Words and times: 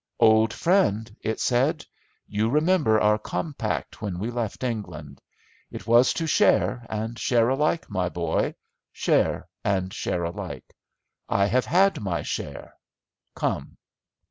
"Old 0.19 0.51
Friend," 0.51 1.15
it 1.21 1.39
said, 1.39 1.85
"you 2.27 2.49
remember 2.49 2.99
our 2.99 3.19
compact 3.19 4.01
when 4.01 4.17
we 4.17 4.31
left 4.31 4.63
England. 4.63 5.21
It 5.69 5.85
was 5.85 6.11
to 6.13 6.23
be 6.23 6.27
share 6.27 6.87
and 6.89 7.19
share 7.19 7.49
alike, 7.49 7.87
my 7.87 8.09
boy—share 8.09 9.47
and 9.63 9.93
share 9.93 10.23
alike. 10.23 10.75
I 11.29 11.45
have 11.45 11.65
had 11.65 12.01
my 12.01 12.23
share. 12.23 12.73
Come!" 13.35 13.77